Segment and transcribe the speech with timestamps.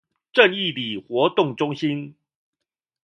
[0.33, 2.15] 正義里活動中心